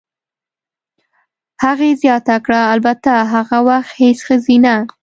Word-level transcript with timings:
هغې 1.63 1.89
زیاته 2.01 2.35
کړه: 2.45 2.61
"البته، 2.73 3.11
هغه 3.33 3.57
وخت 3.69 3.91
هېڅ 4.01 4.17
ښځینه. 4.27 4.73